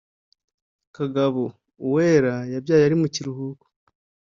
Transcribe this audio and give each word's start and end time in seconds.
kagabo: 0.95 1.43
uwera 1.85 2.35
yabyaye, 2.53 2.83
ari 2.85 2.95
mu 3.01 3.07
kiruhuko. 3.13 3.65